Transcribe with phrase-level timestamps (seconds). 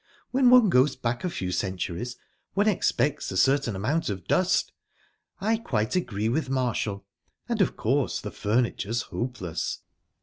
[0.31, 2.15] When one goes back a few centuries,
[2.55, 4.71] one expects a certain amount of dust.
[5.39, 7.05] I quite agree with Marshall.
[7.47, 9.81] And of course the furniture's hopeless."